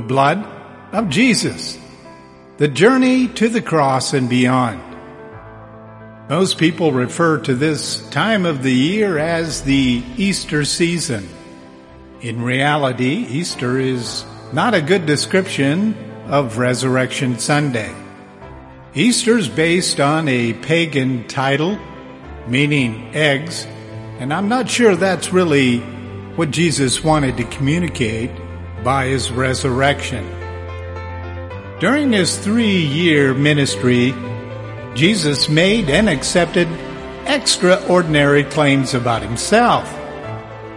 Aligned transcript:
the 0.00 0.06
blood 0.06 0.42
of 0.92 1.10
Jesus, 1.10 1.78
the 2.56 2.68
journey 2.68 3.28
to 3.28 3.50
the 3.50 3.60
cross 3.60 4.14
and 4.14 4.30
beyond. 4.30 4.80
Most 6.30 6.56
people 6.56 6.90
refer 6.90 7.36
to 7.40 7.54
this 7.54 8.00
time 8.08 8.46
of 8.46 8.62
the 8.62 8.72
year 8.72 9.18
as 9.18 9.62
the 9.62 10.02
Easter 10.16 10.64
season. 10.64 11.28
In 12.22 12.42
reality, 12.42 13.26
Easter 13.28 13.78
is 13.78 14.24
not 14.54 14.72
a 14.72 14.80
good 14.80 15.04
description 15.04 15.94
of 16.28 16.56
Resurrection 16.56 17.38
Sunday. 17.38 17.94
Easter 18.94 19.36
is 19.36 19.48
based 19.48 20.00
on 20.00 20.28
a 20.28 20.54
pagan 20.54 21.28
title 21.28 21.78
meaning 22.48 23.14
eggs, 23.14 23.66
and 24.18 24.32
I'm 24.32 24.48
not 24.48 24.70
sure 24.70 24.96
that's 24.96 25.30
really 25.30 25.80
what 26.36 26.52
Jesus 26.52 27.04
wanted 27.04 27.36
to 27.36 27.44
communicate 27.44 28.30
by 28.82 29.06
his 29.06 29.30
resurrection. 29.30 30.28
During 31.80 32.12
his 32.12 32.36
three 32.36 32.78
year 32.78 33.32
ministry, 33.32 34.14
Jesus 34.94 35.48
made 35.48 35.88
and 35.88 36.08
accepted 36.08 36.68
extraordinary 37.26 38.44
claims 38.44 38.94
about 38.94 39.22
himself. 39.22 39.88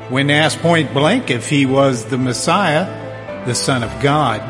When 0.09 0.29
asked 0.29 0.59
point 0.59 0.93
blank 0.93 1.29
if 1.29 1.49
he 1.49 1.65
was 1.65 2.05
the 2.05 2.18
Messiah, 2.18 3.46
the 3.46 3.55
Son 3.55 3.84
of 3.84 4.01
God, 4.01 4.41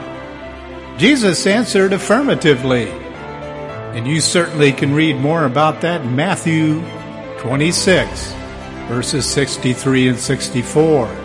Jesus 1.00 1.48
answered 1.48 1.94
affirmatively. 1.94 2.90
And 2.90 4.08
you 4.08 4.22
certainly 4.22 4.74
can 4.74 4.94
read 4.94 5.18
more 5.18 5.46
about 5.46 5.82
that 5.82 6.02
in 6.02 6.16
Matthew 6.16 6.82
26, 7.40 8.34
verses 8.88 9.26
63 9.26 10.10
and 10.10 10.20
64. 10.20 11.23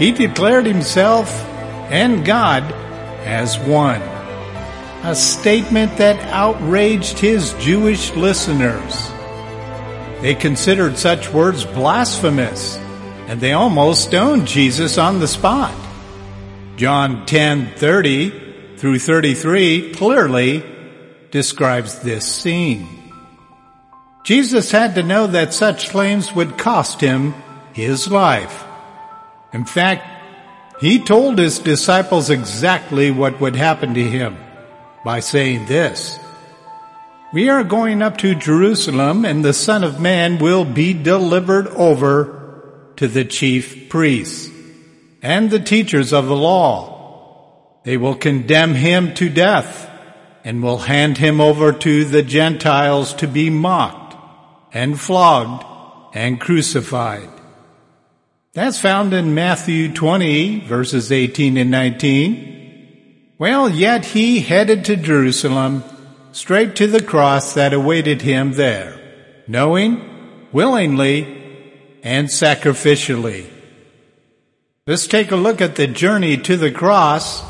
He 0.00 0.12
declared 0.12 0.64
himself 0.64 1.30
and 1.90 2.24
God 2.24 2.62
as 3.26 3.58
one. 3.58 4.00
A 5.02 5.14
statement 5.14 5.98
that 5.98 6.18
outraged 6.32 7.18
his 7.18 7.52
Jewish 7.60 8.10
listeners. 8.16 9.10
They 10.22 10.34
considered 10.34 10.96
such 10.96 11.30
words 11.30 11.66
blasphemous, 11.66 12.78
and 13.28 13.42
they 13.42 13.52
almost 13.52 14.04
stoned 14.04 14.46
Jesus 14.46 14.96
on 14.96 15.20
the 15.20 15.28
spot. 15.28 15.74
John 16.76 17.26
10:30 17.26 18.32
through 18.78 19.00
33 19.00 19.92
clearly 19.92 20.64
describes 21.30 21.98
this 21.98 22.24
scene. 22.24 22.88
Jesus 24.24 24.70
had 24.70 24.94
to 24.94 25.02
know 25.02 25.26
that 25.26 25.52
such 25.52 25.90
claims 25.90 26.34
would 26.34 26.56
cost 26.56 27.02
him 27.02 27.34
his 27.74 28.10
life. 28.10 28.64
In 29.52 29.64
fact, 29.64 30.04
he 30.80 30.98
told 30.98 31.38
his 31.38 31.58
disciples 31.58 32.30
exactly 32.30 33.10
what 33.10 33.40
would 33.40 33.56
happen 33.56 33.94
to 33.94 34.02
him 34.02 34.38
by 35.04 35.20
saying 35.20 35.66
this. 35.66 36.18
We 37.32 37.48
are 37.48 37.64
going 37.64 38.02
up 38.02 38.18
to 38.18 38.34
Jerusalem 38.34 39.24
and 39.24 39.44
the 39.44 39.52
Son 39.52 39.84
of 39.84 40.00
Man 40.00 40.38
will 40.38 40.64
be 40.64 40.94
delivered 40.94 41.68
over 41.68 42.92
to 42.96 43.06
the 43.06 43.24
chief 43.24 43.88
priests 43.88 44.50
and 45.22 45.50
the 45.50 45.60
teachers 45.60 46.12
of 46.12 46.26
the 46.26 46.36
law. 46.36 47.80
They 47.84 47.96
will 47.96 48.14
condemn 48.14 48.74
him 48.74 49.14
to 49.14 49.28
death 49.28 49.88
and 50.44 50.62
will 50.62 50.78
hand 50.78 51.18
him 51.18 51.40
over 51.40 51.72
to 51.72 52.04
the 52.04 52.22
Gentiles 52.22 53.14
to 53.14 53.28
be 53.28 53.50
mocked 53.50 54.16
and 54.72 54.98
flogged 54.98 55.64
and 56.14 56.40
crucified. 56.40 57.39
That's 58.52 58.80
found 58.80 59.14
in 59.14 59.34
Matthew 59.34 59.94
20 59.94 60.66
verses 60.66 61.12
18 61.12 61.56
and 61.56 61.70
19. 61.70 63.34
Well, 63.38 63.70
yet 63.70 64.04
he 64.06 64.40
headed 64.40 64.84
to 64.86 64.96
Jerusalem 64.96 65.84
straight 66.32 66.74
to 66.76 66.88
the 66.88 67.02
cross 67.02 67.54
that 67.54 67.72
awaited 67.72 68.22
him 68.22 68.52
there, 68.52 69.00
knowing, 69.46 70.48
willingly, 70.52 71.98
and 72.02 72.26
sacrificially. 72.26 73.46
Let's 74.84 75.06
take 75.06 75.30
a 75.30 75.36
look 75.36 75.60
at 75.60 75.76
the 75.76 75.86
journey 75.86 76.36
to 76.38 76.56
the 76.56 76.72
cross, 76.72 77.44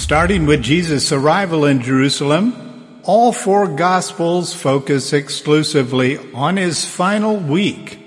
starting 0.00 0.46
with 0.46 0.62
Jesus' 0.62 1.10
arrival 1.10 1.64
in 1.64 1.82
Jerusalem 1.82 3.00
all 3.02 3.32
four 3.32 3.66
Gospels 3.66 4.54
focus 4.54 5.12
exclusively 5.12 6.18
on 6.32 6.56
his 6.56 6.84
final 6.84 7.36
week. 7.36 7.98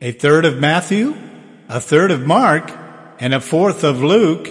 A 0.00 0.12
third 0.12 0.46
of 0.46 0.58
Matthew, 0.58 1.29
a 1.70 1.80
third 1.80 2.10
of 2.10 2.26
Mark, 2.26 2.68
and 3.20 3.32
a 3.32 3.40
fourth 3.40 3.84
of 3.84 4.02
Luke, 4.02 4.48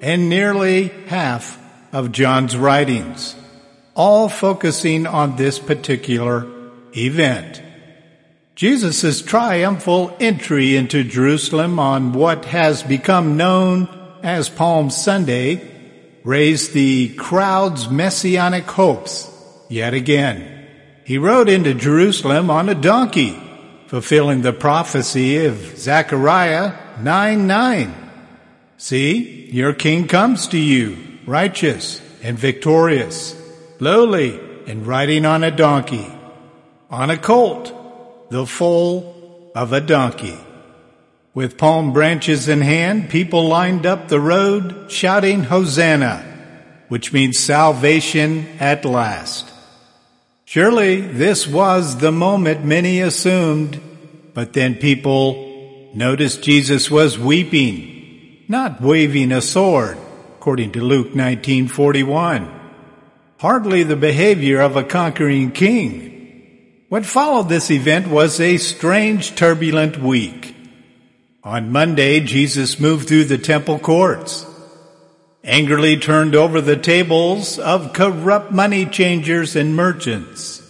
and 0.00 0.30
nearly 0.30 0.88
half 1.06 1.58
of 1.92 2.12
John's 2.12 2.56
writings, 2.56 3.36
all 3.94 4.30
focusing 4.30 5.06
on 5.06 5.36
this 5.36 5.58
particular 5.58 6.46
event. 6.96 7.62
Jesus' 8.54 9.20
triumphal 9.20 10.16
entry 10.18 10.74
into 10.74 11.04
Jerusalem 11.04 11.78
on 11.78 12.14
what 12.14 12.46
has 12.46 12.82
become 12.82 13.36
known 13.36 13.86
as 14.22 14.48
Palm 14.48 14.88
Sunday 14.88 15.60
raised 16.24 16.72
the 16.72 17.14
crowd's 17.16 17.90
messianic 17.90 18.64
hopes 18.64 19.30
yet 19.68 19.92
again. 19.92 20.68
He 21.04 21.18
rode 21.18 21.50
into 21.50 21.74
Jerusalem 21.74 22.48
on 22.48 22.70
a 22.70 22.74
donkey, 22.74 23.38
fulfilling 23.92 24.40
the 24.40 24.54
prophecy 24.54 25.44
of 25.44 25.76
Zechariah 25.76 26.72
9 27.02 27.46
9. 27.46 27.94
See, 28.78 29.50
your 29.50 29.74
king 29.74 30.08
comes 30.08 30.48
to 30.48 30.58
you, 30.58 30.96
righteous 31.26 32.00
and 32.22 32.38
victorious, 32.38 33.36
lowly 33.80 34.40
and 34.66 34.86
riding 34.86 35.26
on 35.26 35.44
a 35.44 35.50
donkey, 35.50 36.10
on 36.88 37.10
a 37.10 37.18
colt, 37.18 38.30
the 38.30 38.46
foal 38.46 39.52
of 39.54 39.74
a 39.74 39.80
donkey. 39.82 40.38
With 41.34 41.58
palm 41.58 41.92
branches 41.92 42.48
in 42.48 42.62
hand, 42.62 43.10
people 43.10 43.46
lined 43.46 43.84
up 43.84 44.08
the 44.08 44.20
road 44.20 44.90
shouting 44.90 45.42
Hosanna, 45.44 46.24
which 46.88 47.12
means 47.12 47.38
salvation 47.38 48.46
at 48.58 48.86
last. 48.86 49.51
Surely 50.52 51.00
this 51.00 51.46
was 51.46 51.96
the 51.96 52.12
moment 52.12 52.62
many 52.62 53.00
assumed, 53.00 53.80
but 54.34 54.52
then 54.52 54.74
people 54.74 55.90
noticed 55.94 56.42
Jesus 56.42 56.90
was 56.90 57.18
weeping, 57.18 58.44
not 58.48 58.78
waving 58.78 59.32
a 59.32 59.40
sword, 59.40 59.96
according 60.36 60.70
to 60.72 60.82
Luke 60.82 61.14
19:41. 61.14 62.50
Hardly 63.38 63.82
the 63.82 63.96
behavior 63.96 64.60
of 64.60 64.76
a 64.76 64.84
conquering 64.84 65.52
king. 65.52 66.84
What 66.90 67.06
followed 67.06 67.48
this 67.48 67.70
event 67.70 68.08
was 68.08 68.38
a 68.38 68.58
strange 68.58 69.34
turbulent 69.34 70.02
week. 70.02 70.54
On 71.42 71.72
Monday, 71.72 72.20
Jesus 72.20 72.78
moved 72.78 73.08
through 73.08 73.24
the 73.24 73.38
temple 73.38 73.78
courts, 73.78 74.44
angrily 75.44 75.96
turned 75.96 76.34
over 76.34 76.60
the 76.60 76.76
tables 76.76 77.58
of 77.58 77.92
corrupt 77.92 78.52
money 78.52 78.86
changers 78.86 79.56
and 79.56 79.74
merchants. 79.74 80.62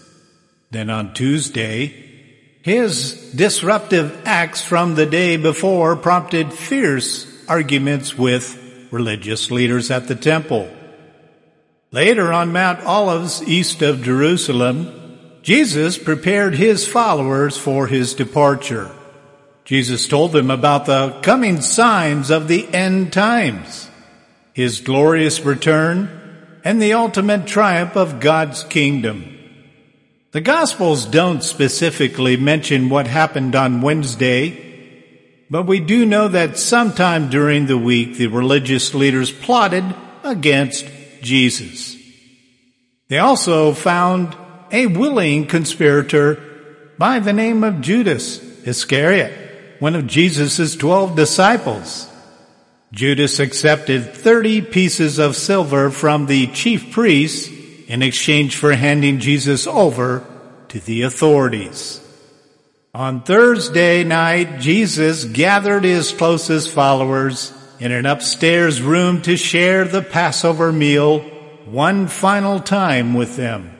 Then 0.70 0.88
on 0.88 1.12
Tuesday, 1.14 2.02
his 2.62 3.32
disruptive 3.34 4.22
acts 4.24 4.62
from 4.64 4.94
the 4.94 5.06
day 5.06 5.36
before 5.36 5.96
prompted 5.96 6.52
fierce 6.52 7.26
arguments 7.48 8.16
with 8.16 8.58
religious 8.90 9.50
leaders 9.50 9.90
at 9.90 10.08
the 10.08 10.14
temple. 10.14 10.70
Later 11.90 12.32
on 12.32 12.52
Mount 12.52 12.80
Olives 12.84 13.42
east 13.42 13.82
of 13.82 14.02
Jerusalem, 14.02 15.38
Jesus 15.42 15.98
prepared 15.98 16.54
his 16.54 16.86
followers 16.86 17.58
for 17.58 17.88
his 17.88 18.14
departure. 18.14 18.90
Jesus 19.64 20.08
told 20.08 20.32
them 20.32 20.50
about 20.50 20.86
the 20.86 21.18
coming 21.22 21.60
signs 21.60 22.30
of 22.30 22.48
the 22.48 22.72
end 22.72 23.12
times, 23.12 23.90
his 24.54 24.80
glorious 24.80 25.40
return, 25.40 26.60
and 26.64 26.80
the 26.80 26.92
ultimate 26.92 27.46
triumph 27.46 27.96
of 27.96 28.20
God's 28.20 28.62
kingdom. 28.64 29.38
The 30.32 30.40
Gospels 30.40 31.04
don't 31.04 31.42
specifically 31.42 32.36
mention 32.36 32.88
what 32.88 33.06
happened 33.06 33.54
on 33.54 33.82
Wednesday, 33.82 35.44
but 35.50 35.66
we 35.66 35.80
do 35.80 36.06
know 36.06 36.28
that 36.28 36.58
sometime 36.58 37.28
during 37.28 37.66
the 37.66 37.76
week 37.76 38.16
the 38.16 38.28
religious 38.28 38.94
leaders 38.94 39.30
plotted 39.30 39.84
against 40.24 40.86
Jesus. 41.20 41.96
They 43.08 43.18
also 43.18 43.74
found 43.74 44.34
a 44.70 44.86
willing 44.86 45.46
conspirator 45.46 46.40
by 46.96 47.18
the 47.18 47.32
name 47.32 47.64
of 47.64 47.82
Judas 47.82 48.38
Iscariot, 48.66 49.80
one 49.80 49.94
of 49.94 50.06
Jesus' 50.06 50.76
twelve 50.76 51.16
disciples. 51.16 52.08
Judas 52.92 53.40
accepted 53.40 54.12
30 54.14 54.60
pieces 54.60 55.18
of 55.18 55.34
silver 55.34 55.90
from 55.90 56.26
the 56.26 56.46
chief 56.48 56.92
priests 56.92 57.50
in 57.88 58.02
exchange 58.02 58.56
for 58.56 58.74
handing 58.74 59.18
Jesus 59.18 59.66
over 59.66 60.26
to 60.68 60.78
the 60.78 61.02
authorities. 61.02 62.00
On 62.94 63.22
Thursday 63.22 64.04
night, 64.04 64.60
Jesus 64.60 65.24
gathered 65.24 65.84
his 65.84 66.12
closest 66.12 66.68
followers 66.68 67.54
in 67.80 67.92
an 67.92 68.04
upstairs 68.04 68.82
room 68.82 69.22
to 69.22 69.38
share 69.38 69.86
the 69.86 70.02
Passover 70.02 70.70
meal 70.70 71.20
one 71.64 72.08
final 72.08 72.60
time 72.60 73.14
with 73.14 73.36
them. 73.36 73.74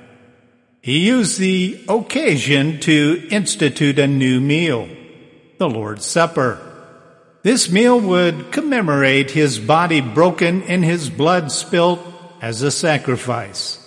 He 0.81 1.06
used 1.06 1.38
the 1.38 1.85
occasion 1.87 2.81
to 2.81 3.29
institute 3.31 3.99
a 3.99 4.06
new 4.06 4.41
meal, 4.41 4.88
the 5.58 5.69
Lord's 5.69 6.06
Supper. 6.06 6.72
This 7.43 7.71
meal 7.71 7.99
would 7.99 8.53
commemorate 8.53 9.33
his 9.33 9.59
body 9.59 10.00
broken 10.00 10.62
and 10.62 10.85
his 10.85 11.11
blood 11.11 11.50
spilt 11.50 12.00
as 12.41 12.62
a 12.62 12.71
sacrifice. 12.71 13.79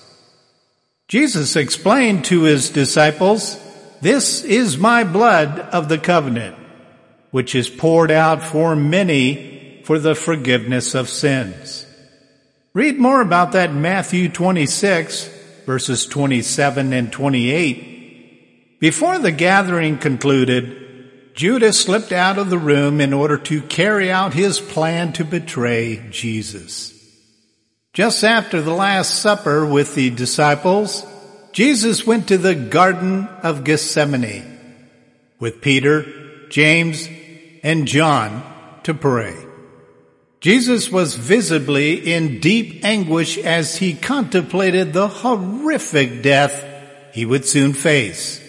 Jesus 1.07 1.55
explained 1.55 2.25
to 2.25 2.43
his 2.43 2.69
disciples, 2.69 3.57
This 4.01 4.43
is 4.43 4.77
my 4.77 5.05
blood 5.05 5.59
of 5.59 5.87
the 5.87 5.97
covenant, 5.97 6.57
which 7.31 7.55
is 7.55 7.69
poured 7.69 8.11
out 8.11 8.43
for 8.43 8.75
many 8.75 9.81
for 9.85 9.99
the 9.99 10.15
forgiveness 10.15 10.93
of 10.95 11.07
sins. 11.07 11.85
Read 12.73 12.97
more 12.97 13.21
about 13.21 13.53
that 13.53 13.69
in 13.69 13.81
Matthew 13.81 14.27
26, 14.27 15.29
verses 15.65 16.05
27 16.05 16.91
and 16.91 17.09
28. 17.09 18.79
Before 18.79 19.17
the 19.17 19.31
gathering 19.31 19.97
concluded, 19.97 20.84
Judas 21.35 21.81
slipped 21.81 22.13
out 22.13 22.37
of 22.37 22.49
the 22.49 22.57
room 22.57 23.01
in 23.01 23.11
order 23.11 23.37
to 23.37 23.61
carry 23.61 24.09
out 24.09 24.33
his 24.33 24.61
plan 24.61 25.11
to 25.13 25.25
betray 25.25 26.01
Jesus. 26.09 26.93
Just 27.91 28.23
after 28.23 28.61
the 28.61 28.73
Last 28.73 29.21
Supper 29.21 29.65
with 29.65 29.95
the 29.95 30.09
disciples, 30.09 31.05
Jesus 31.51 32.07
went 32.07 32.29
to 32.29 32.37
the 32.37 32.55
Garden 32.55 33.27
of 33.43 33.65
Gethsemane 33.65 34.57
with 35.37 35.59
Peter, 35.61 36.05
James, 36.49 37.09
and 37.63 37.85
John 37.85 38.41
to 38.83 38.93
pray. 38.93 39.35
Jesus 40.39 40.89
was 40.89 41.15
visibly 41.15 42.13
in 42.13 42.39
deep 42.39 42.85
anguish 42.85 43.37
as 43.37 43.75
he 43.77 43.93
contemplated 43.93 44.93
the 44.93 45.09
horrific 45.09 46.21
death 46.21 46.63
he 47.13 47.25
would 47.25 47.45
soon 47.45 47.73
face. 47.73 48.44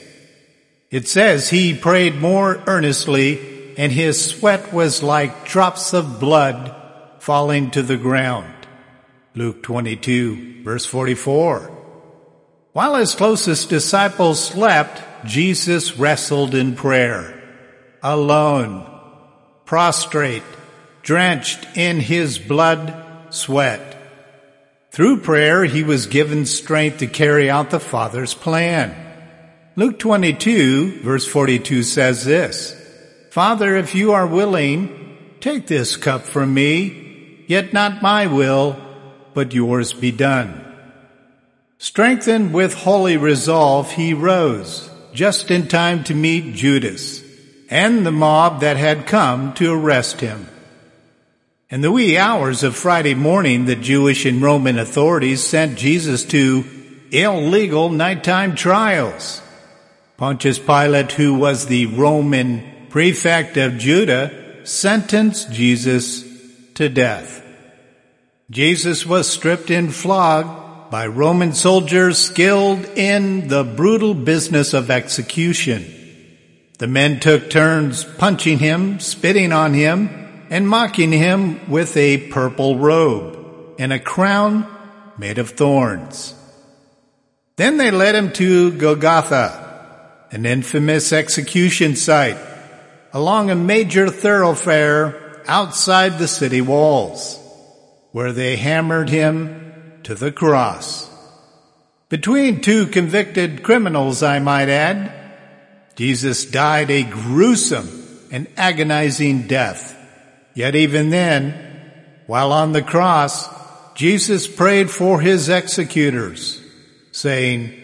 It 0.90 1.08
says 1.08 1.50
he 1.50 1.74
prayed 1.74 2.16
more 2.16 2.62
earnestly 2.66 3.74
and 3.76 3.92
his 3.92 4.24
sweat 4.24 4.72
was 4.72 5.02
like 5.02 5.46
drops 5.46 5.92
of 5.92 6.20
blood 6.20 6.74
falling 7.18 7.70
to 7.72 7.82
the 7.82 7.96
ground. 7.96 8.54
Luke 9.34 9.62
22 9.62 10.62
verse 10.62 10.86
44. 10.86 11.72
While 12.72 12.96
his 12.96 13.14
closest 13.14 13.68
disciples 13.70 14.42
slept, 14.44 15.02
Jesus 15.24 15.96
wrestled 15.96 16.54
in 16.54 16.76
prayer, 16.76 17.42
alone, 18.02 18.86
prostrate, 19.64 20.42
drenched 21.02 21.66
in 21.76 22.00
his 22.00 22.38
blood 22.38 23.02
sweat. 23.30 23.96
Through 24.90 25.20
prayer, 25.20 25.64
he 25.64 25.84
was 25.84 26.06
given 26.06 26.46
strength 26.46 26.98
to 26.98 27.06
carry 27.06 27.48
out 27.48 27.70
the 27.70 27.80
Father's 27.80 28.34
plan. 28.34 29.05
Luke 29.78 29.98
22 29.98 31.02
verse 31.02 31.26
42 31.26 31.82
says 31.82 32.24
this, 32.24 32.74
Father, 33.30 33.76
if 33.76 33.94
you 33.94 34.12
are 34.12 34.26
willing, 34.26 35.18
take 35.40 35.66
this 35.66 35.98
cup 35.98 36.22
from 36.22 36.54
me, 36.54 37.44
yet 37.46 37.74
not 37.74 38.00
my 38.00 38.26
will, 38.26 38.80
but 39.34 39.52
yours 39.52 39.92
be 39.92 40.10
done. 40.10 40.62
Strengthened 41.76 42.54
with 42.54 42.72
holy 42.72 43.18
resolve, 43.18 43.92
he 43.92 44.14
rose 44.14 44.88
just 45.12 45.50
in 45.50 45.68
time 45.68 46.02
to 46.04 46.14
meet 46.14 46.54
Judas 46.54 47.22
and 47.68 48.06
the 48.06 48.12
mob 48.12 48.60
that 48.60 48.78
had 48.78 49.06
come 49.06 49.52
to 49.54 49.74
arrest 49.74 50.22
him. 50.22 50.48
In 51.68 51.82
the 51.82 51.92
wee 51.92 52.16
hours 52.16 52.62
of 52.62 52.74
Friday 52.74 53.14
morning, 53.14 53.66
the 53.66 53.76
Jewish 53.76 54.24
and 54.24 54.40
Roman 54.40 54.78
authorities 54.78 55.44
sent 55.44 55.76
Jesus 55.76 56.24
to 56.26 56.64
illegal 57.10 57.90
nighttime 57.90 58.54
trials. 58.54 59.42
Pontius 60.16 60.58
Pilate, 60.58 61.12
who 61.12 61.34
was 61.34 61.66
the 61.66 61.86
Roman 61.86 62.86
prefect 62.88 63.56
of 63.56 63.76
Judah, 63.76 64.64
sentenced 64.64 65.52
Jesus 65.52 66.24
to 66.74 66.88
death. 66.88 67.44
Jesus 68.50 69.04
was 69.04 69.28
stripped 69.28 69.70
and 69.70 69.94
flogged 69.94 70.90
by 70.90 71.06
Roman 71.06 71.52
soldiers 71.52 72.18
skilled 72.18 72.84
in 72.96 73.48
the 73.48 73.64
brutal 73.64 74.14
business 74.14 74.72
of 74.72 74.90
execution. 74.90 75.84
The 76.78 76.86
men 76.86 77.20
took 77.20 77.50
turns 77.50 78.04
punching 78.04 78.58
him, 78.58 79.00
spitting 79.00 79.52
on 79.52 79.74
him, 79.74 80.46
and 80.48 80.68
mocking 80.68 81.12
him 81.12 81.68
with 81.70 81.96
a 81.96 82.28
purple 82.28 82.78
robe 82.78 83.74
and 83.78 83.92
a 83.92 83.98
crown 83.98 84.66
made 85.18 85.38
of 85.38 85.50
thorns. 85.50 86.34
Then 87.56 87.78
they 87.78 87.90
led 87.90 88.14
him 88.14 88.32
to 88.34 88.72
Golgotha, 88.72 89.65
an 90.30 90.46
infamous 90.46 91.12
execution 91.12 91.96
site, 91.96 92.38
along 93.12 93.50
a 93.50 93.54
major 93.54 94.10
thoroughfare 94.10 95.42
outside 95.46 96.18
the 96.18 96.28
city 96.28 96.60
walls 96.60 97.38
where 98.12 98.32
they 98.32 98.56
hammered 98.56 99.08
him 99.08 100.00
to 100.02 100.14
the 100.14 100.32
cross. 100.32 101.10
Between 102.08 102.60
two 102.60 102.86
convicted 102.86 103.62
criminals, 103.62 104.22
I 104.22 104.38
might 104.38 104.68
add, 104.68 105.12
Jesus 105.96 106.44
died 106.44 106.90
a 106.90 107.02
gruesome 107.02 107.88
and 108.30 108.46
agonizing 108.56 109.46
death. 109.46 109.94
Yet 110.54 110.74
even 110.74 111.10
then, 111.10 111.82
while 112.26 112.52
on 112.52 112.72
the 112.72 112.82
cross, 112.82 113.48
Jesus 113.94 114.46
prayed 114.46 114.90
for 114.90 115.20
his 115.20 115.48
executors, 115.48 116.62
saying, 117.12 117.74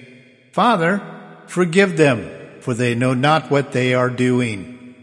Father, 0.52 1.11
forgive 1.52 1.98
them, 1.98 2.30
for 2.60 2.72
they 2.72 2.94
know 2.94 3.12
not 3.12 3.50
what 3.50 3.72
they 3.72 3.92
are 3.92 4.08
doing. 4.08 4.94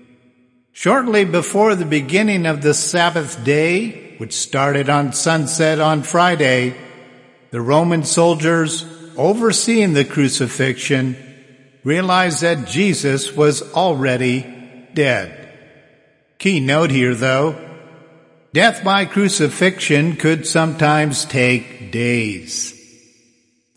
Shortly 0.71 1.23
before 1.23 1.75
the 1.75 1.85
beginning 1.85 2.47
of 2.47 2.63
the 2.63 2.73
Sabbath 2.73 3.43
day, 3.43 4.15
which 4.17 4.33
started 4.33 4.89
on 4.89 5.13
sunset 5.13 5.79
on 5.79 6.01
Friday, 6.01 6.75
the 7.51 7.61
Roman 7.61 8.03
soldiers 8.03 8.83
overseeing 9.15 9.93
the 9.93 10.05
crucifixion 10.05 11.15
realized 11.83 12.41
that 12.41 12.67
Jesus 12.67 13.35
was 13.35 13.61
already 13.73 14.41
dead. 14.95 15.53
Key 16.39 16.61
note 16.61 16.89
here 16.89 17.13
though, 17.13 17.57
death 18.53 18.83
by 18.83 19.05
crucifixion 19.05 20.15
could 20.15 20.47
sometimes 20.47 21.25
take 21.25 21.91
days. 21.91 22.78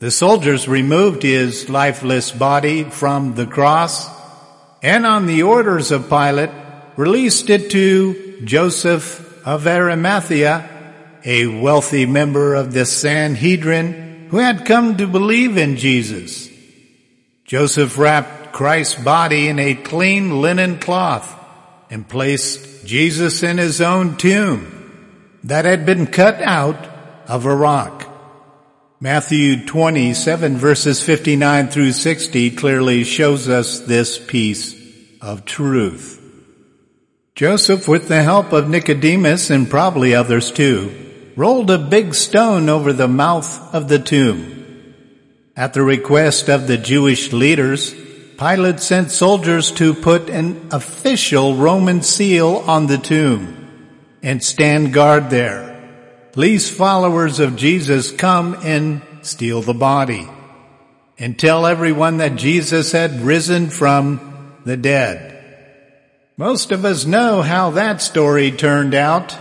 The 0.03 0.11
soldiers 0.11 0.67
removed 0.67 1.23
his 1.23 1.69
lifeless 1.69 2.33
body 2.33 2.83
from 2.83 3.37
the 3.37 3.47
cross 3.47 4.11
and 4.83 5.07
on 5.07 5.27
the 5.27 5.45
orders 5.45 5.93
of 5.93 6.09
Pilate 6.09 6.51
released 6.97 7.49
it 7.51 7.71
to 7.71 8.41
Joseph 8.43 9.47
of 9.47 9.65
Arimathea, 9.65 10.69
a 11.25 11.47
wealthy 11.47 12.05
member 12.05 12.57
of 12.57 12.73
the 12.73 12.85
Sanhedrin 12.85 14.27
who 14.31 14.39
had 14.39 14.67
come 14.67 14.97
to 14.97 15.07
believe 15.07 15.57
in 15.57 15.77
Jesus. 15.77 16.51
Joseph 17.45 17.97
wrapped 17.97 18.53
Christ's 18.53 19.01
body 19.01 19.47
in 19.47 19.61
a 19.61 19.77
clean 19.77 20.41
linen 20.41 20.81
cloth 20.81 21.33
and 21.91 22.09
placed 22.09 22.85
Jesus 22.85 23.45
in 23.45 23.57
his 23.57 23.81
own 23.81 24.17
tomb 24.17 25.39
that 25.45 25.65
had 25.65 25.87
been 25.87 26.09
cut 26.09 26.43
out 26.43 26.89
of 27.29 27.47
a 27.47 27.55
rock. 27.55 28.02
Matthew 29.03 29.67
27 29.67 30.59
verses 30.59 31.03
59 31.03 31.67
through 31.71 31.91
60 31.91 32.53
clearly 32.53 33.03
shows 33.03 33.49
us 33.49 33.81
this 33.81 34.17
piece 34.17 34.81
of 35.21 35.45
truth. 35.45 36.23
Joseph, 37.35 37.89
with 37.89 38.07
the 38.07 38.23
help 38.23 38.53
of 38.53 38.69
Nicodemus 38.69 39.51
and 39.51 39.69
probably 39.69 40.15
others 40.15 40.53
too, 40.53 41.33
rolled 41.35 41.69
a 41.73 41.79
big 41.79 42.15
stone 42.15 42.69
over 42.69 42.93
the 42.93 43.09
mouth 43.09 43.75
of 43.75 43.89
the 43.89 43.99
tomb. 43.99 44.95
At 45.57 45.75
the 45.75 45.83
request 45.83 46.49
of 46.49 46.69
the 46.69 46.79
Jewish 46.79 47.33
leaders, 47.33 47.93
Pilate 48.39 48.79
sent 48.79 49.11
soldiers 49.11 49.73
to 49.73 49.95
put 49.95 50.31
an 50.31 50.69
official 50.71 51.57
Roman 51.57 52.03
seal 52.03 52.59
on 52.69 52.87
the 52.87 52.99
tomb 52.99 53.99
and 54.23 54.45
stand 54.45 54.93
guard 54.93 55.29
there, 55.29 55.72
lest 56.35 56.73
followers 56.73 57.41
of 57.41 57.57
Jesus 57.57 58.11
come 58.11 58.57
and 58.63 59.03
steal 59.23 59.61
the 59.61 59.75
body 59.75 60.29
and 61.19 61.39
tell 61.39 61.67
everyone 61.67 62.19
that 62.19 62.37
Jesus 62.37 62.93
had 62.93 63.21
risen 63.21 63.69
from 63.69 64.61
the 64.65 64.77
dead. 64.77 65.29
Most 66.37 66.73
of 66.73 66.85
us 66.85 67.05
know 67.05 67.43
how 67.43 67.71
that 67.73 68.01
story 68.01 68.51
turned 68.51 68.95
out. 68.95 69.37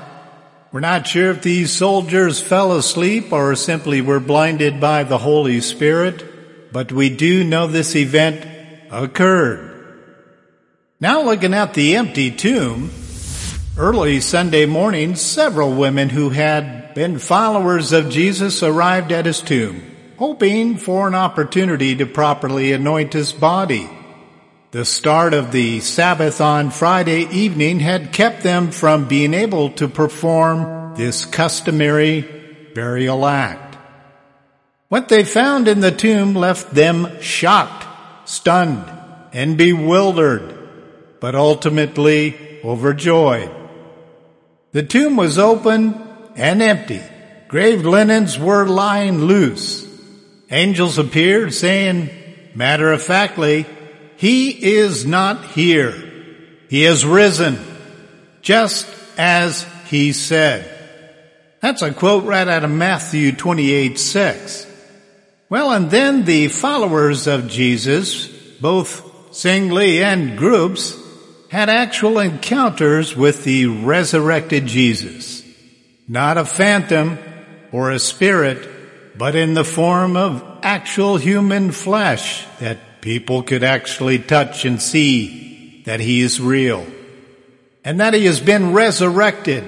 We're 0.72 0.82
not 0.82 1.08
sure 1.08 1.32
if 1.32 1.42
these 1.42 1.72
soldiers 1.72 2.42
fell 2.42 2.74
asleep 2.74 3.32
or 3.32 3.56
simply 3.56 4.02
were 4.02 4.20
blinded 4.20 4.82
by 4.82 5.04
the 5.04 5.18
Holy 5.18 5.62
Spirit, 5.62 6.72
but 6.74 6.92
we 6.92 7.10
do 7.10 7.44
know 7.44 7.68
this 7.68 7.96
event 7.96 8.46
occurred. 8.92 9.70
Now 11.00 11.24
looking 11.24 11.54
at 11.54 11.74
the 11.74 11.96
empty 11.96 12.32
tomb, 12.32 12.92
Early 13.78 14.20
Sunday 14.20 14.66
morning, 14.66 15.16
several 15.16 15.74
women 15.74 16.10
who 16.10 16.30
had 16.30 16.81
been 16.96 17.20
followers 17.20 17.92
of 17.92 18.10
Jesus 18.10 18.64
arrived 18.64 19.12
at 19.12 19.26
his 19.26 19.42
tomb, 19.42 19.82
hoping 20.18 20.78
for 20.78 21.08
an 21.08 21.16
opportunity 21.16 21.96
to 21.96 22.06
properly 22.06 22.72
anoint 22.72 23.14
his 23.14 23.34
body. 23.34 23.90
The 24.72 24.86
start 24.86 25.34
of 25.34 25.52
the 25.52 25.82
Sabbath 25.82 26.40
on 26.40 26.72
Friday 26.72 27.28
evening 27.30 27.80
had 27.80 28.14
kept 28.14 28.42
them 28.44 28.72
from 28.72 29.08
being 29.08 29.34
able 29.34 29.72
to 29.72 29.88
perform 29.88 30.96
this 30.96 31.26
customary 31.26 32.22
burial 32.74 33.26
act. 33.26 33.78
What 34.88 35.10
they 35.10 35.24
found 35.24 35.68
in 35.68 35.80
the 35.80 35.92
tomb 35.92 36.36
left 36.36 36.74
them 36.74 37.22
shocked, 37.22 37.86
stunned, 38.30 38.86
and 39.34 39.58
bewildered, 39.58 41.20
but 41.20 41.36
ultimately 41.36 42.60
overjoyed. 42.64 43.52
The 44.72 44.84
tomb 44.84 45.18
was 45.18 45.38
open 45.38 46.11
and 46.36 46.62
empty. 46.62 47.02
Grave 47.48 47.86
linens 47.86 48.40
were 48.40 48.66
lying 48.66 49.20
loose. 49.26 49.88
Angels 50.50 50.98
appeared 50.98 51.54
saying, 51.54 52.10
matter 52.56 52.92
of 52.92 53.02
factly, 53.02 53.66
He 54.18 54.50
is 54.76 55.06
not 55.06 55.46
here. 55.48 55.94
He 56.70 56.84
has 56.84 57.06
risen, 57.06 57.60
just 58.42 58.88
as 59.18 59.66
He 59.88 60.14
said. 60.14 60.68
That's 61.62 61.82
a 61.82 61.94
quote 61.94 62.24
right 62.24 62.48
out 62.48 62.64
of 62.64 62.72
Matthew 62.72 63.32
28, 63.34 64.00
6. 64.00 64.68
Well, 65.50 65.72
and 65.72 65.92
then 65.92 66.24
the 66.26 66.48
followers 66.48 67.28
of 67.28 67.50
Jesus, 67.50 68.28
both 68.62 69.36
singly 69.36 70.02
and 70.04 70.38
groups, 70.38 70.98
had 71.50 71.70
actual 71.70 72.20
encounters 72.20 73.16
with 73.16 73.44
the 73.44 73.66
resurrected 73.66 74.66
Jesus. 74.66 75.41
Not 76.12 76.38
a 76.38 76.44
phantom 76.44 77.20
or 77.72 77.90
a 77.90 77.98
spirit, 77.98 79.18
but 79.18 79.34
in 79.34 79.54
the 79.54 79.64
form 79.64 80.18
of 80.18 80.44
actual 80.62 81.16
human 81.16 81.72
flesh 81.72 82.46
that 82.60 83.00
people 83.00 83.44
could 83.44 83.64
actually 83.64 84.20
touch 84.20 84.66
and 84.66 84.82
see 84.82 85.84
that 85.86 86.02
he 86.02 86.20
is 86.20 86.42
real. 86.42 86.86
And 87.86 88.02
that 88.02 88.14
he 88.14 88.26
has 88.26 88.42
been 88.42 88.74
resurrected 88.74 89.64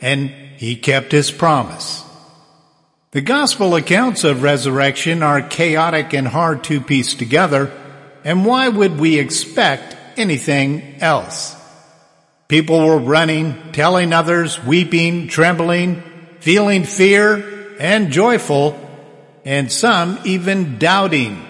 and 0.00 0.30
he 0.30 0.76
kept 0.76 1.10
his 1.10 1.32
promise. 1.32 2.04
The 3.10 3.20
gospel 3.20 3.74
accounts 3.74 4.22
of 4.22 4.44
resurrection 4.44 5.24
are 5.24 5.42
chaotic 5.42 6.14
and 6.14 6.28
hard 6.28 6.62
to 6.64 6.80
piece 6.80 7.14
together, 7.14 7.76
and 8.22 8.46
why 8.46 8.68
would 8.68 9.00
we 9.00 9.18
expect 9.18 9.96
anything 10.16 11.00
else. 11.00 11.59
People 12.50 12.84
were 12.84 12.98
running, 12.98 13.70
telling 13.70 14.12
others, 14.12 14.60
weeping, 14.64 15.28
trembling, 15.28 16.02
feeling 16.40 16.82
fear 16.82 17.76
and 17.78 18.10
joyful, 18.10 18.76
and 19.44 19.70
some 19.70 20.18
even 20.24 20.76
doubting. 20.76 21.46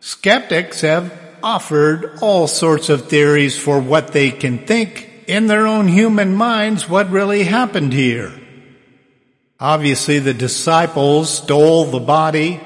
Skeptics 0.00 0.80
have 0.80 1.16
offered 1.44 2.18
all 2.22 2.48
sorts 2.48 2.88
of 2.88 3.08
theories 3.08 3.56
for 3.56 3.78
what 3.78 4.08
they 4.08 4.32
can 4.32 4.66
think 4.66 5.08
in 5.28 5.46
their 5.46 5.68
own 5.68 5.86
human 5.86 6.34
minds 6.34 6.88
what 6.88 7.08
really 7.10 7.44
happened 7.44 7.92
here. 7.92 8.32
Obviously 9.60 10.18
the 10.18 10.34
disciples 10.34 11.32
stole 11.32 11.84
the 11.84 12.00
body 12.00 12.60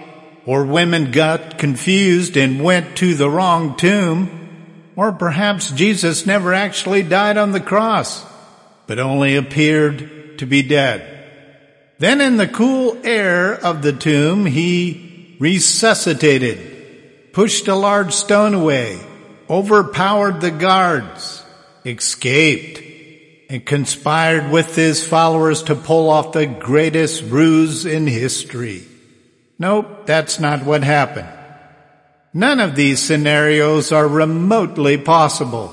or 0.46 0.64
women 0.64 1.10
got 1.10 1.58
confused 1.58 2.38
and 2.38 2.64
went 2.64 2.96
to 2.96 3.14
the 3.14 3.28
wrong 3.28 3.76
tomb 3.76 4.43
or 4.96 5.12
perhaps 5.12 5.70
Jesus 5.70 6.26
never 6.26 6.54
actually 6.54 7.02
died 7.02 7.36
on 7.36 7.52
the 7.52 7.60
cross, 7.60 8.24
but 8.86 8.98
only 8.98 9.36
appeared 9.36 10.38
to 10.38 10.46
be 10.46 10.62
dead. 10.62 11.10
Then 11.98 12.20
in 12.20 12.36
the 12.36 12.48
cool 12.48 12.98
air 13.04 13.54
of 13.54 13.82
the 13.82 13.92
tomb, 13.92 14.46
he 14.46 15.36
resuscitated, 15.38 17.32
pushed 17.32 17.68
a 17.68 17.74
large 17.74 18.12
stone 18.12 18.54
away, 18.54 19.00
overpowered 19.48 20.40
the 20.40 20.50
guards, 20.50 21.44
escaped, 21.84 22.80
and 23.50 23.64
conspired 23.64 24.50
with 24.50 24.74
his 24.74 25.06
followers 25.06 25.64
to 25.64 25.74
pull 25.74 26.10
off 26.10 26.32
the 26.32 26.46
greatest 26.46 27.22
ruse 27.24 27.86
in 27.86 28.06
history. 28.06 28.82
Nope, 29.58 30.06
that's 30.06 30.40
not 30.40 30.64
what 30.64 30.82
happened. 30.82 31.28
None 32.36 32.58
of 32.58 32.74
these 32.74 33.00
scenarios 33.00 33.92
are 33.92 34.08
remotely 34.08 34.98
possible, 34.98 35.72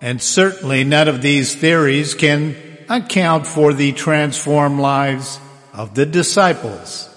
and 0.00 0.22
certainly 0.22 0.84
none 0.84 1.08
of 1.08 1.22
these 1.22 1.56
theories 1.56 2.14
can 2.14 2.54
account 2.88 3.48
for 3.48 3.72
the 3.72 3.90
transformed 3.90 4.78
lives 4.78 5.40
of 5.74 5.96
the 5.96 6.06
disciples. 6.06 7.08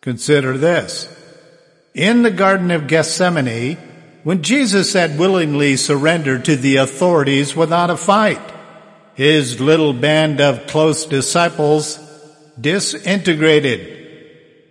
Consider 0.00 0.56
this. 0.56 1.12
In 1.92 2.22
the 2.22 2.30
Garden 2.30 2.70
of 2.70 2.86
Gethsemane, 2.86 3.76
when 4.22 4.44
Jesus 4.44 4.92
had 4.92 5.18
willingly 5.18 5.76
surrendered 5.76 6.44
to 6.44 6.54
the 6.54 6.76
authorities 6.76 7.56
without 7.56 7.90
a 7.90 7.96
fight, 7.96 8.40
his 9.14 9.60
little 9.60 9.92
band 9.92 10.40
of 10.40 10.68
close 10.68 11.04
disciples 11.04 11.98
disintegrated. 12.60 13.96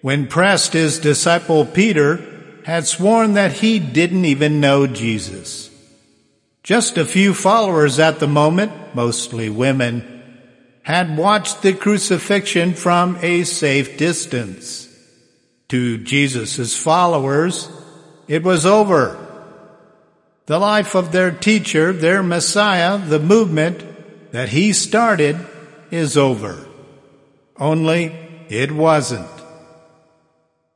When 0.02 0.28
pressed, 0.28 0.72
his 0.72 1.00
disciple 1.00 1.66
Peter 1.66 2.37
had 2.68 2.86
sworn 2.86 3.36
that 3.36 3.54
he 3.54 3.80
didn't 3.80 4.26
even 4.26 4.60
know 4.60 4.86
Jesus. 4.86 5.70
Just 6.64 6.98
a 6.98 7.06
few 7.06 7.34
followers 7.34 7.98
at 7.98 8.20
the 8.20 8.28
moment, 8.28 8.74
mostly 8.94 9.50
women, 9.50 10.04
had 10.84 11.18
watched 11.18 11.62
the 11.62 11.72
crucifixion 11.72 12.74
from 12.74 13.18
a 13.22 13.46
safe 13.46 13.98
distance. 13.98 14.86
To 15.70 15.98
Jesus' 15.98 16.76
followers, 16.76 17.70
it 18.28 18.44
was 18.44 18.66
over. 18.66 19.18
The 20.48 20.60
life 20.60 20.94
of 20.94 21.14
their 21.14 21.32
teacher, 21.32 21.94
their 21.94 22.22
Messiah, 22.22 22.98
the 22.98 23.20
movement 23.20 24.34
that 24.34 24.50
he 24.50 24.74
started 24.74 25.38
is 25.90 26.18
over. 26.18 26.68
Only 27.56 28.08
it 28.50 28.74
wasn't. 28.74 29.37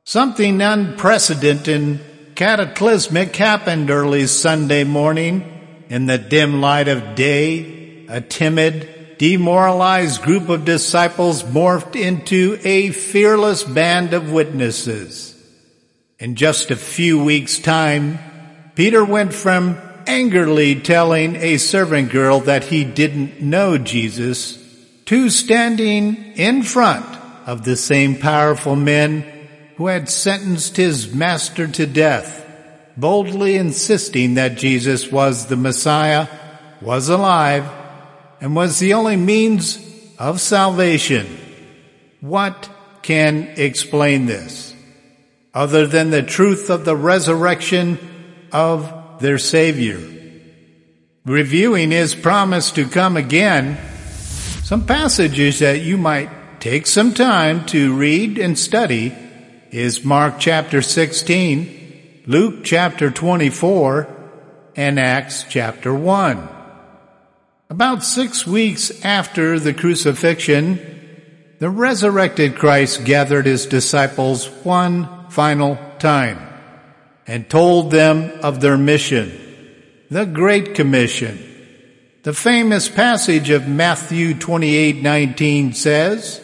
Something 0.04 0.60
unprecedented 0.60 1.68
and 1.68 2.00
cataclysmic 2.34 3.36
happened 3.36 3.88
early 3.88 4.26
Sunday 4.26 4.82
morning. 4.82 5.84
In 5.88 6.06
the 6.06 6.18
dim 6.18 6.60
light 6.60 6.88
of 6.88 7.14
day, 7.14 8.06
a 8.08 8.20
timid, 8.20 9.16
demoralized 9.18 10.22
group 10.22 10.48
of 10.48 10.64
disciples 10.64 11.44
morphed 11.44 11.94
into 11.94 12.58
a 12.64 12.90
fearless 12.90 13.62
band 13.62 14.12
of 14.12 14.32
witnesses. 14.32 15.40
In 16.18 16.34
just 16.34 16.72
a 16.72 16.76
few 16.76 17.22
weeks 17.22 17.60
time, 17.60 18.18
Peter 18.74 19.04
went 19.04 19.32
from 19.32 19.78
angrily 20.08 20.80
telling 20.80 21.36
a 21.36 21.58
servant 21.58 22.10
girl 22.10 22.40
that 22.40 22.64
he 22.64 22.82
didn't 22.82 23.40
know 23.40 23.78
Jesus 23.78 24.58
to 25.04 25.30
standing 25.30 26.16
in 26.34 26.64
front 26.64 27.06
of 27.46 27.64
the 27.64 27.76
same 27.76 28.16
powerful 28.16 28.74
men 28.74 29.31
who 29.82 29.88
had 29.88 30.08
sentenced 30.08 30.76
his 30.76 31.12
master 31.12 31.66
to 31.66 31.84
death, 31.84 32.46
boldly 32.96 33.56
insisting 33.56 34.34
that 34.34 34.56
Jesus 34.56 35.10
was 35.10 35.46
the 35.46 35.56
Messiah, 35.56 36.28
was 36.80 37.08
alive, 37.08 37.68
and 38.40 38.54
was 38.54 38.78
the 38.78 38.94
only 38.94 39.16
means 39.16 39.84
of 40.20 40.40
salvation. 40.40 41.26
What 42.20 42.70
can 43.02 43.54
explain 43.56 44.26
this? 44.26 44.72
Other 45.52 45.88
than 45.88 46.10
the 46.10 46.22
truth 46.22 46.70
of 46.70 46.84
the 46.84 46.94
resurrection 46.94 47.98
of 48.52 49.18
their 49.18 49.38
Savior. 49.38 49.98
Reviewing 51.24 51.90
his 51.90 52.14
promise 52.14 52.70
to 52.70 52.86
come 52.86 53.16
again, 53.16 53.78
some 54.62 54.86
passages 54.86 55.58
that 55.58 55.80
you 55.80 55.98
might 55.98 56.60
take 56.60 56.86
some 56.86 57.12
time 57.12 57.66
to 57.66 57.96
read 57.96 58.38
and 58.38 58.56
study 58.56 59.12
is 59.72 60.04
Mark 60.04 60.34
chapter 60.38 60.82
16, 60.82 62.24
Luke 62.26 62.62
chapter 62.62 63.10
24, 63.10 64.06
and 64.76 65.00
Acts 65.00 65.46
chapter 65.48 65.94
1. 65.94 66.46
About 67.70 68.04
six 68.04 68.46
weeks 68.46 69.02
after 69.02 69.58
the 69.58 69.72
crucifixion, 69.72 70.78
the 71.58 71.70
resurrected 71.70 72.56
Christ 72.56 73.06
gathered 73.06 73.46
his 73.46 73.64
disciples 73.64 74.46
one 74.62 75.30
final 75.30 75.78
time 75.98 76.38
and 77.26 77.48
told 77.48 77.90
them 77.90 78.30
of 78.42 78.60
their 78.60 78.76
mission, 78.76 79.32
the 80.10 80.26
Great 80.26 80.74
Commission. 80.74 81.38
The 82.24 82.34
famous 82.34 82.90
passage 82.90 83.48
of 83.48 83.68
Matthew 83.68 84.34
28:19 84.34 85.74
says, 85.74 86.41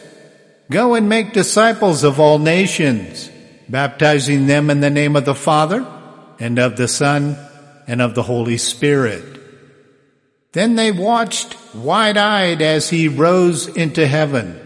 Go 0.71 0.93
and 0.93 1.09
make 1.09 1.33
disciples 1.33 2.03
of 2.03 2.19
all 2.19 2.37
nations, 2.37 3.31
baptizing 3.67 4.45
them 4.45 4.69
in 4.69 4.81
the 4.81 4.91
name 4.91 5.15
of 5.15 5.25
the 5.25 5.33
Father 5.33 5.85
and 6.39 6.59
of 6.59 6.77
the 6.77 6.87
Son 6.87 7.37
and 7.87 8.01
of 8.01 8.13
the 8.13 8.21
Holy 8.21 8.57
Spirit. 8.57 9.23
Then 10.51 10.75
they 10.75 10.91
watched 10.91 11.55
wide-eyed 11.73 12.61
as 12.61 12.89
he 12.89 13.07
rose 13.07 13.67
into 13.67 14.05
heaven. 14.05 14.59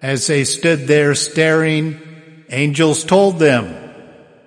As 0.00 0.26
they 0.26 0.44
stood 0.44 0.86
there 0.86 1.14
staring, 1.14 2.00
angels 2.48 3.04
told 3.04 3.38
them, 3.38 3.92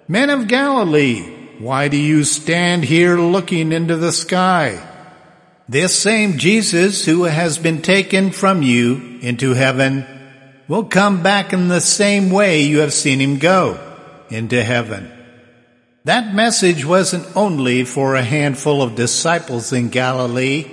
Men 0.08 0.32
of 0.32 0.48
Galilee, 0.48 1.22
why 1.60 1.88
do 1.88 1.98
you 1.98 2.24
stand 2.24 2.84
here 2.84 3.20
looking 3.20 3.72
into 3.72 3.96
the 3.96 4.12
sky? 4.12 4.84
This 5.68 5.94
same 5.94 6.40
Jesus 6.40 7.06
who 7.06 7.24
has 7.24 7.60
been 7.60 7.84
taken 7.84 8.32
from 8.32 8.64
you 8.64 9.20
into 9.22 9.54
heaven 9.54 10.19
will 10.70 10.86
come 10.86 11.24
back 11.24 11.52
in 11.52 11.68
the 11.68 11.82
same 11.82 12.30
way 12.30 12.62
you 12.62 12.80
have 12.80 12.94
seen 12.94 13.20
him 13.20 13.40
go 13.40 13.78
into 14.30 14.64
heaven. 14.64 15.12
That 16.06 16.34
message 16.34 16.86
wasn't 16.86 17.36
only 17.36 17.84
for 17.84 18.16
a 18.16 18.22
handful 18.22 18.82
of 18.82 18.96
disciples 18.96 19.74
in 19.74 19.90
Galilee 19.90 20.70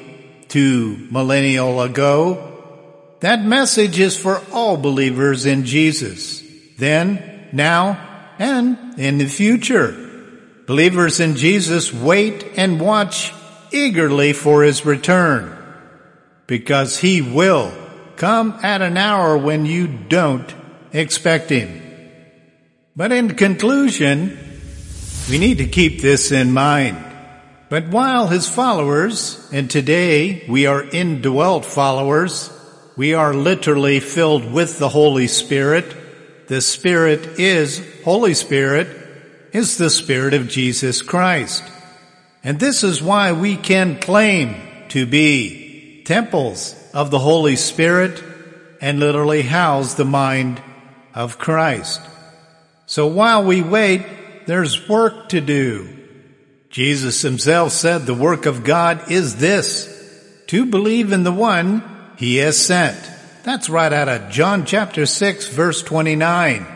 two 0.49 1.09
millennial 1.11 1.81
ago. 1.81 3.17
That 3.21 3.43
message 3.43 3.99
is 3.99 4.17
for 4.17 4.43
all 4.53 4.76
believers 4.76 5.47
in 5.47 5.65
Jesus, 5.65 6.45
then, 6.79 7.49
now, 7.53 8.35
and 8.38 8.99
in 8.99 9.17
the 9.17 9.26
future. 9.26 9.93
Believers 10.67 11.21
in 11.21 11.37
Jesus 11.37 11.93
wait 11.93 12.45
and 12.59 12.81
watch 12.81 13.33
eagerly 13.73 14.35
for 14.35 14.62
his 14.62 14.85
return 14.85 15.57
because 16.47 16.99
he 16.99 17.23
will 17.23 17.73
come 18.17 18.59
at 18.63 18.83
an 18.83 18.97
hour 18.97 19.37
when 19.37 19.67
you 19.67 19.87
don't 19.87 20.55
expect 20.93 21.51
him. 21.51 21.83
But 22.97 23.13
in 23.13 23.35
conclusion, 23.35 24.39
we 25.29 25.39
need 25.39 25.59
to 25.59 25.67
keep 25.67 26.01
this 26.01 26.33
in 26.33 26.53
mind. 26.53 27.03
But 27.69 27.89
while 27.89 28.29
his 28.29 28.49
followers, 28.49 29.49
and 29.53 29.69
today 29.71 30.47
we 30.49 30.67
are 30.67 30.83
indwelt 30.83 31.65
followers, 31.65 32.51
we 32.97 33.13
are 33.13 33.35
literally 33.35 34.01
filled 34.01 34.51
with 34.51 34.79
the 34.79 34.89
Holy 34.89 35.27
Spirit. 35.27 36.49
The 36.49 36.61
Spirit 36.61 37.39
is, 37.39 37.83
Holy 38.05 38.35
Spirit, 38.35 38.87
is 39.53 39.77
the 39.77 39.91
Spirit 39.91 40.33
of 40.33 40.49
Jesus 40.49 41.03
Christ. 41.03 41.65
And 42.45 42.61
this 42.61 42.85
is 42.85 43.03
why 43.03 43.33
we 43.33 43.57
can 43.57 43.99
claim 44.01 44.55
to 44.91 45.05
be 45.05 46.05
temples 46.07 46.75
of 46.97 47.11
the 47.11 47.19
Holy 47.19 47.57
Spirit 47.57 48.25
and 48.81 48.99
literally 48.99 49.43
house 49.43 49.93
the 49.93 50.05
mind 50.07 50.62
of 51.15 51.37
Christ. 51.37 52.00
So 52.87 53.07
while 53.07 53.45
we 53.45 53.61
wait, 53.61 54.47
there's 54.47 54.88
work 54.88 55.29
to 55.29 55.43
do. 55.43 55.95
Jesus 56.71 57.21
himself 57.21 57.73
said 57.73 58.07
the 58.07 58.15
work 58.15 58.47
of 58.47 58.65
God 58.65 59.11
is 59.11 59.37
this, 59.37 59.93
to 60.47 60.65
believe 60.65 61.12
in 61.12 61.23
the 61.23 61.33
one 61.33 61.85
he 62.17 62.37
has 62.37 62.57
sent. 62.57 62.99
That's 63.45 63.69
right 63.69 63.93
out 63.93 64.09
of 64.09 64.31
John 64.31 64.65
chapter 64.65 65.05
6 65.05 65.49
verse 65.49 65.83
29. 65.83 66.67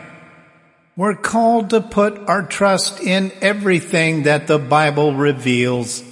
We're 0.95 1.15
called 1.15 1.71
to 1.71 1.81
put 1.81 2.29
our 2.29 2.45
trust 2.45 2.99
in 2.99 3.31
everything 3.41 4.23
that 4.23 4.45
the 4.45 4.59
Bible 4.59 5.15
reveals 5.15 6.03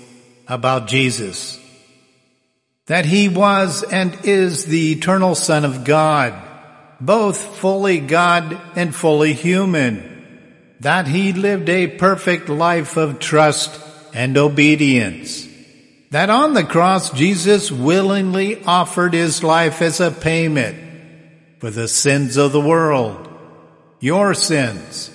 about 0.47 0.87
Jesus. 0.87 1.58
That 2.89 3.05
he 3.05 3.29
was 3.29 3.83
and 3.83 4.17
is 4.23 4.65
the 4.65 4.91
eternal 4.91 5.35
son 5.35 5.63
of 5.63 5.83
God, 5.83 6.33
both 6.99 7.37
fully 7.57 7.99
God 7.99 8.59
and 8.75 8.93
fully 8.93 9.33
human 9.33 10.09
that 10.79 11.07
he 11.07 11.33
lived 11.33 11.69
a 11.69 11.87
perfect 11.87 12.47
life 12.47 12.97
of 12.97 13.19
trust 13.19 13.79
and 14.13 14.37
obedience. 14.37 15.47
That 16.11 16.29
on 16.29 16.53
the 16.53 16.63
cross 16.63 17.11
Jesus 17.11 17.71
willingly 17.71 18.63
offered 18.63 19.13
his 19.13 19.43
life 19.43 19.81
as 19.81 19.99
a 19.99 20.11
payment 20.11 20.77
for 21.59 21.69
the 21.69 21.87
sins 21.87 22.37
of 22.37 22.51
the 22.51 22.61
world, 22.61 23.27
your 23.99 24.33
sins. 24.33 25.11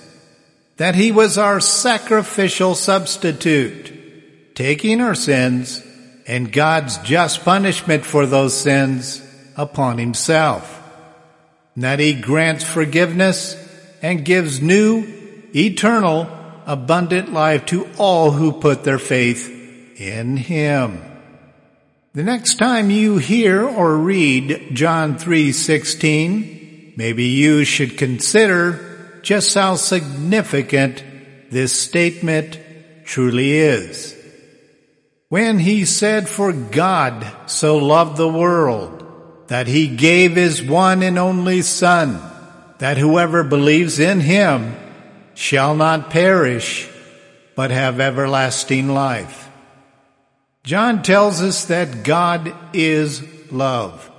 That 0.77 0.95
he 0.95 1.11
was 1.11 1.37
our 1.37 1.59
sacrificial 1.59 2.75
substitute, 2.75 4.55
taking 4.55 5.01
our 5.01 5.15
sins 5.15 5.81
and 6.27 6.51
God's 6.51 6.97
just 6.99 7.43
punishment 7.43 8.05
for 8.05 8.25
those 8.25 8.59
sins 8.59 9.21
upon 9.55 9.97
himself. 9.97 10.81
That 11.77 11.99
he 11.99 12.13
grants 12.13 12.63
forgiveness 12.63 13.55
and 14.01 14.25
gives 14.25 14.61
new 14.61 15.05
eternal, 15.55 16.29
abundant 16.65 17.31
life 17.31 17.65
to 17.67 17.87
all 17.97 18.31
who 18.31 18.51
put 18.51 18.83
their 18.83 18.99
faith 18.99 19.49
in 19.99 20.37
Him. 20.37 21.01
The 22.13 22.23
next 22.23 22.55
time 22.55 22.89
you 22.89 23.17
hear 23.17 23.63
or 23.63 23.97
read 23.97 24.69
John 24.73 25.17
3:16, 25.17 26.93
maybe 26.95 27.25
you 27.25 27.65
should 27.65 27.97
consider 27.97 29.19
just 29.21 29.53
how 29.53 29.75
significant 29.75 31.03
this 31.51 31.73
statement 31.73 32.59
truly 33.05 33.53
is. 33.53 34.14
When 35.35 35.59
he 35.59 35.83
said, 35.83 36.29
for 36.29 36.53
God 36.53 37.29
so 37.45 37.77
loved 37.77 38.15
the 38.15 38.25
world 38.25 39.03
that 39.47 39.67
he 39.67 39.85
gave 39.85 40.37
his 40.37 40.63
one 40.63 41.03
and 41.03 41.19
only 41.19 41.61
son, 41.61 42.21
that 42.77 42.95
whoever 42.95 43.43
believes 43.43 43.99
in 43.99 44.21
him 44.21 44.77
shall 45.33 45.75
not 45.75 46.09
perish, 46.09 46.87
but 47.53 47.69
have 47.69 47.99
everlasting 47.99 48.87
life. 48.87 49.49
John 50.63 51.03
tells 51.03 51.41
us 51.41 51.65
that 51.65 52.05
God 52.05 52.55
is 52.71 53.21
love. 53.51 54.09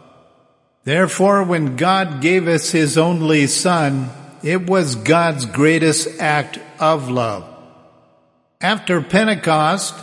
Therefore, 0.84 1.44
when 1.44 1.76
God 1.76 2.20
gave 2.20 2.46
us 2.46 2.72
his 2.72 2.98
only 2.98 3.46
son, 3.46 4.10
it 4.42 4.68
was 4.68 4.96
God's 4.96 5.46
greatest 5.46 6.20
act 6.20 6.58
of 6.78 7.08
love. 7.08 7.48
After 8.60 9.00
Pentecost, 9.00 9.94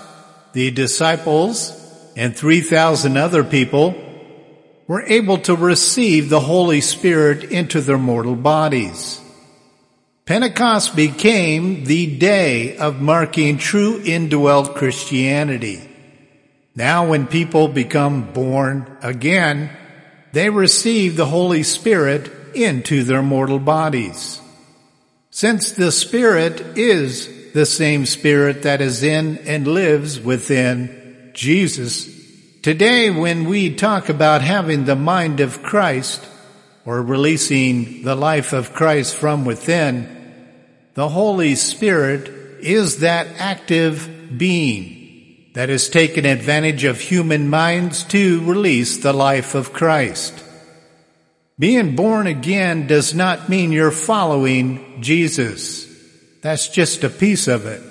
the 0.54 0.72
disciples 0.72 1.72
and 2.16 2.36
3,000 2.36 3.18
other 3.18 3.44
people 3.44 3.96
were 4.88 5.04
able 5.04 5.40
to 5.40 5.56
receive 5.56 6.30
the 6.30 6.40
Holy 6.40 6.82
Spirit 6.82 7.44
into 7.46 7.82
their 7.82 7.98
mortal 7.98 8.36
bodies. 8.36 9.20
Pentecost 10.26 10.96
became 10.96 11.84
the 11.86 12.18
day 12.18 12.78
of 12.78 13.02
marking 13.02 13.58
true 13.58 14.02
indwelt 14.06 14.76
Christianity. 14.76 15.90
Now 16.76 17.08
when 17.08 17.28
people 17.28 17.68
become 17.68 18.32
born 18.32 18.98
again, 19.02 19.70
they 20.32 20.50
receive 20.50 21.16
the 21.16 21.26
Holy 21.26 21.64
Spirit 21.64 22.32
into 22.56 23.04
their 23.04 23.22
mortal 23.22 23.60
bodies. 23.60 24.42
Since 25.30 25.72
the 25.72 25.92
Spirit 25.92 26.78
is 26.78 27.28
the 27.54 27.66
same 27.66 28.06
Spirit 28.06 28.64
that 28.64 28.82
is 28.82 29.04
in 29.04 29.38
and 29.40 29.68
lives 29.68 30.20
within 30.20 31.32
Jesus, 31.34 32.10
today 32.62 33.10
when 33.10 33.46
we 33.46 33.76
talk 33.76 34.10
about 34.10 34.42
having 34.42 34.86
the 34.86 34.96
mind 34.96 35.40
of 35.40 35.64
Christ, 35.64 36.28
or 36.86 37.02
releasing 37.02 38.04
the 38.04 38.16
life 38.16 38.54
of 38.54 38.74
Christ 38.74 39.16
from 39.16 39.46
within, 39.46 40.10
the 40.96 41.10
Holy 41.10 41.56
Spirit 41.56 42.28
is 42.60 43.00
that 43.00 43.28
active 43.38 44.38
being 44.38 45.52
that 45.54 45.70
has 45.70 45.90
taken 45.90 46.26
advantage 46.26 46.84
of 46.84 47.00
human 47.00 47.50
minds 47.50 48.04
to 48.06 48.44
release 48.44 48.98
the 48.98 49.14
life 49.14 49.54
of 49.56 49.72
Christ. 49.72 50.44
Being 51.60 51.96
born 51.96 52.26
again 52.26 52.88
does 52.88 53.14
not 53.14 53.48
mean 53.48 53.72
you're 53.72 53.92
following 53.92 55.02
Jesus. 55.02 55.93
That's 56.44 56.68
just 56.68 57.06
a 57.06 57.10
piece 57.10 57.48
of 57.48 57.66
it. 57.66 57.82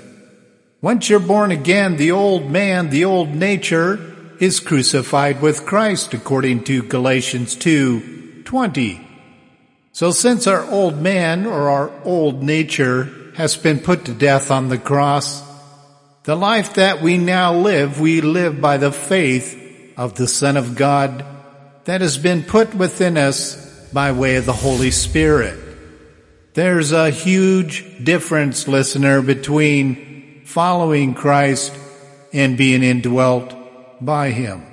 Once 0.83 1.09
you're 1.09 1.21
born 1.21 1.51
again, 1.51 1.97
the 1.97 2.13
old 2.13 2.51
man, 2.51 2.91
the 2.91 3.07
old 3.07 3.31
nature 3.31 3.99
is 4.41 4.61
crucified 4.61 5.41
with 5.41 5.65
Christ 5.65 6.13
according 6.13 6.65
to 6.65 6.83
Galatians 6.83 7.57
2, 7.57 8.43
20. 8.45 9.09
So 9.93 10.11
since 10.11 10.47
our 10.47 10.71
old 10.71 11.01
man 11.01 11.47
or 11.47 11.71
our 11.71 11.91
old 12.05 12.43
nature 12.43 13.33
has 13.37 13.57
been 13.57 13.79
put 13.79 14.05
to 14.05 14.13
death 14.13 14.51
on 14.51 14.69
the 14.69 14.77
cross, 14.77 15.43
the 16.25 16.37
life 16.37 16.75
that 16.75 17.01
we 17.01 17.17
now 17.17 17.55
live, 17.55 18.01
we 18.01 18.21
live 18.21 18.61
by 18.61 18.77
the 18.77 18.93
faith 18.93 19.95
of 19.97 20.17
the 20.17 20.29
Son 20.29 20.59
of 20.59 20.77
God 20.77 21.25
that 21.85 22.03
has 22.03 22.19
been 22.19 22.43
put 22.43 22.75
within 22.75 23.17
us 23.17 23.89
by 23.95 24.13
way 24.13 24.37
of 24.37 24.45
the 24.45 24.53
Holy 24.53 24.91
Spirit. 24.91 25.62
There's 26.55 26.93
a 26.93 27.09
huge 27.09 28.05
difference, 28.05 28.69
listener, 28.69 29.23
between 29.23 30.43
following 30.45 31.15
Christ 31.15 31.73
and 32.33 32.59
being 32.59 32.83
indwelt 32.83 33.55
by 34.05 34.31
Him. 34.31 34.67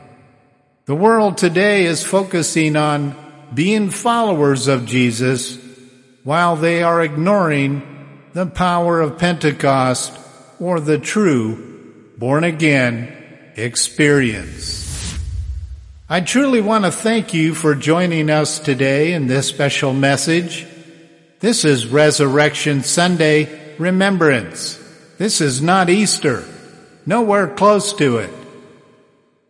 The 0.85 0.95
world 0.95 1.37
today 1.37 1.85
is 1.85 2.03
focusing 2.03 2.75
on 2.75 3.15
being 3.53 3.91
followers 3.91 4.67
of 4.67 4.85
Jesus 4.85 5.57
while 6.23 6.57
they 6.57 6.83
are 6.83 7.01
ignoring 7.01 7.81
the 8.33 8.45
power 8.45 8.99
of 8.99 9.17
Pentecost 9.17 10.11
or 10.59 10.81
the 10.81 10.97
true 10.97 12.13
born 12.17 12.43
again 12.43 13.15
experience. 13.55 15.17
I 16.09 16.21
truly 16.21 16.59
want 16.59 16.83
to 16.83 16.91
thank 16.91 17.33
you 17.33 17.53
for 17.53 17.73
joining 17.73 18.29
us 18.29 18.59
today 18.59 19.13
in 19.13 19.27
this 19.27 19.47
special 19.47 19.93
message. 19.93 20.65
This 21.39 21.63
is 21.63 21.87
Resurrection 21.87 22.83
Sunday 22.83 23.77
Remembrance. 23.77 24.77
This 25.17 25.39
is 25.39 25.61
not 25.61 25.89
Easter. 25.89 26.43
Nowhere 27.05 27.47
close 27.47 27.93
to 27.93 28.17
it. 28.17 28.29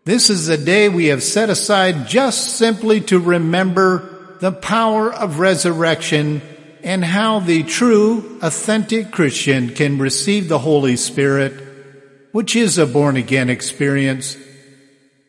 This 0.05 0.29
is 0.29 0.49
a 0.49 0.57
day 0.57 0.87
we 0.87 1.07
have 1.07 1.23
set 1.23 1.49
aside 1.49 2.07
just 2.07 2.57
simply 2.57 3.01
to 3.01 3.17
remember 3.17 4.37
the 4.39 4.51
power 4.51 5.11
of 5.11 5.39
resurrection 5.39 6.43
and 6.83 7.03
how 7.03 7.39
the 7.39 7.63
true, 7.63 8.37
authentic 8.43 9.09
Christian 9.09 9.73
can 9.73 9.97
receive 9.97 10.47
the 10.47 10.59
Holy 10.59 10.95
Spirit, 10.95 11.53
which 12.33 12.55
is 12.55 12.77
a 12.77 12.85
born 12.85 13.17
again 13.17 13.49
experience 13.49 14.37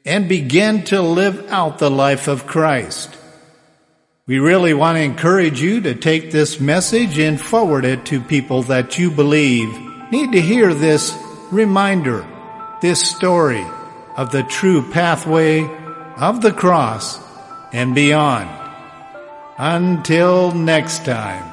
and 0.05 0.29
begin 0.29 0.85
to 0.85 1.01
live 1.01 1.51
out 1.51 1.79
the 1.79 1.91
life 1.91 2.29
of 2.29 2.47
Christ. 2.47 3.17
We 4.31 4.39
really 4.39 4.75
want 4.75 4.97
to 4.97 5.03
encourage 5.03 5.61
you 5.61 5.81
to 5.81 5.97
take 5.97 6.31
this 6.31 6.61
message 6.61 7.19
and 7.19 7.41
forward 7.41 7.85
it 7.85 8.05
to 8.07 8.21
people 8.21 8.63
that 8.63 8.97
you 8.97 9.11
believe 9.11 9.77
need 10.13 10.31
to 10.31 10.41
hear 10.41 10.73
this 10.73 11.19
reminder, 11.51 12.25
this 12.81 13.03
story 13.03 13.67
of 14.17 14.31
the 14.31 14.45
true 14.45 14.89
pathway 14.93 15.65
of 16.17 16.43
the 16.43 16.53
cross 16.53 17.19
and 17.73 17.93
beyond. 17.93 18.49
Until 19.59 20.53
next 20.53 21.05
time. 21.05 21.50